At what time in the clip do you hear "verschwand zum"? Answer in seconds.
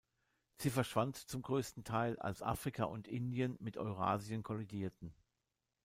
0.71-1.43